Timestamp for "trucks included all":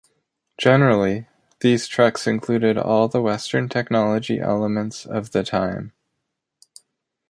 1.85-3.07